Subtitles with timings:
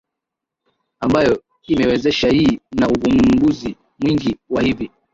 [0.99, 4.91] ambayo imewezesha hii na uvumbuzi mwingine wa hivi